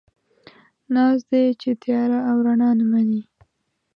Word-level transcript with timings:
ناز 0.93 1.19
دی، 1.29 1.45
چې 1.61 1.69
تياره 1.83 2.19
او 2.29 2.37
رڼا 2.45 2.69
نه 2.79 2.85
مني 2.91 3.21